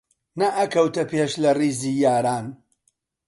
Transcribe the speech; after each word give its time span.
نەئەکەوتە 0.39 1.03
پێش 1.11 1.31
لە 1.43 1.51
ڕیزی 1.59 1.93
یاران 2.05 2.45